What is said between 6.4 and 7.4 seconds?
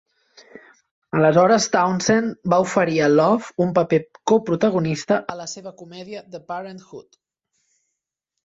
Parent 'Hood''.